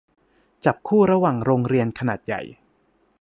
[0.65, 2.41] จับคู่ระหว่างโรงเรียนขนาดใหญ่